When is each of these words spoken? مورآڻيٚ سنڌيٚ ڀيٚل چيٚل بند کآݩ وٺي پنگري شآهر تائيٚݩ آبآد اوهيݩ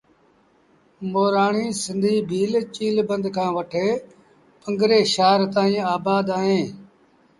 مورآڻيٚ 1.11 1.77
سنڌيٚ 1.83 2.25
ڀيٚل 2.29 2.53
چيٚل 2.75 2.97
بند 3.09 3.25
کآݩ 3.35 3.53
وٺي 3.55 3.87
پنگري 4.61 5.01
شآهر 5.13 5.41
تائيٚݩ 5.53 5.87
آبآد 5.95 6.25
اوهيݩ 6.35 6.65